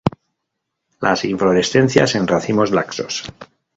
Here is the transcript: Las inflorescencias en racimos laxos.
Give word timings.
Las 0.99 1.25
inflorescencias 1.25 2.15
en 2.15 2.25
racimos 2.25 2.71
laxos. 2.71 3.31